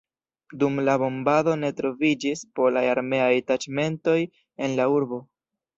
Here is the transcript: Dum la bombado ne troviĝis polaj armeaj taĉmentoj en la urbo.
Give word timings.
Dum 0.61 0.79
la 0.87 0.95
bombado 1.03 1.53
ne 1.65 1.69
troviĝis 1.81 2.43
polaj 2.61 2.85
armeaj 2.95 3.31
taĉmentoj 3.53 4.19
en 4.69 4.77
la 4.83 4.93
urbo. 5.01 5.27